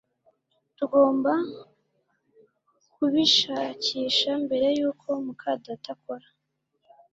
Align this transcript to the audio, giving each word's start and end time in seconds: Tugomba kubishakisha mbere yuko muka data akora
Tugomba 0.77 1.31
kubishakisha 2.95 4.31
mbere 4.45 4.67
yuko 4.79 5.07
muka 5.23 5.49
data 5.65 5.89
akora 5.95 6.27